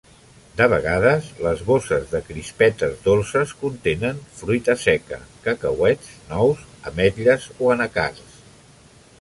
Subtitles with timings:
[0.59, 8.43] De vegades, les bosses de crispetes dolces contenen fruita seca (cacauets, nous, ametlles o anacards).